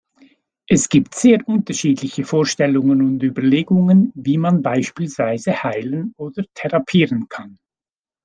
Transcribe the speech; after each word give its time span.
Es 0.67 0.89
gibt 0.89 1.13
sehr 1.13 1.47
unterschiedliche 1.47 2.25
Vorstellungen 2.25 3.03
und 3.03 3.21
Überlegungen, 3.21 4.11
wie 4.15 4.39
man 4.39 4.63
beispielsweise 4.63 5.61
heilen 5.61 6.15
oder 6.17 6.43
therapieren 6.55 7.29
kann. 7.29 7.59